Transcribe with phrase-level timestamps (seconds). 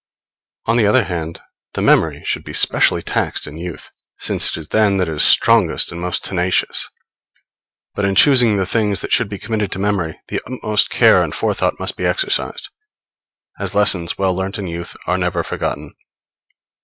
[0.65, 1.41] On the other hand,
[1.75, 5.23] the memory should be specially taxed in youth, since it is then that it is
[5.23, 6.89] strongest and most tenacious.
[7.93, 11.35] But in choosing the things that should be committed to memory the utmost care and
[11.35, 12.69] forethought must be exercised;
[13.59, 15.93] as lessons well learnt in youth are never forgotten.